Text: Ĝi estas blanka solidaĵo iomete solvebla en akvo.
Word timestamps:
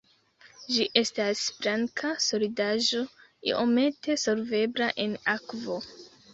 Ĝi 0.77 0.87
estas 1.01 1.43
blanka 1.57 2.15
solidaĵo 2.29 3.03
iomete 3.53 4.19
solvebla 4.25 4.93
en 5.07 5.19
akvo. 5.39 5.81